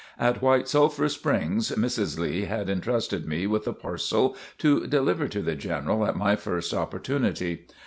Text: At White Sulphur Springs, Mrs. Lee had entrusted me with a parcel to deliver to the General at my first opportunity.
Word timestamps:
At 0.17 0.41
White 0.41 0.67
Sulphur 0.67 1.07
Springs, 1.09 1.69
Mrs. 1.73 2.17
Lee 2.17 2.45
had 2.45 2.71
entrusted 2.71 3.27
me 3.27 3.45
with 3.45 3.67
a 3.67 3.71
parcel 3.71 4.35
to 4.57 4.87
deliver 4.87 5.27
to 5.27 5.43
the 5.43 5.53
General 5.53 6.07
at 6.07 6.15
my 6.15 6.35
first 6.35 6.73
opportunity. 6.73 7.67